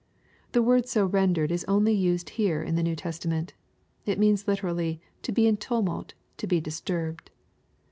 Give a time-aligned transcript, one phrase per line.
[0.01, 3.53] l The word so rendered is only used here in the New Testament.
[4.03, 7.29] It means literally "to be in a tumult; to be disturbed."